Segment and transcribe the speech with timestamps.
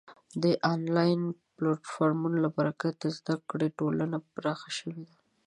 [0.43, 1.21] د آنلاین
[1.55, 5.15] پلتفورمونو له برکته د زده کړې ټولنې پراخه شوې ده.